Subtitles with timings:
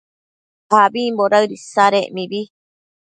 [0.81, 2.41] abimbo daëd isadec mibi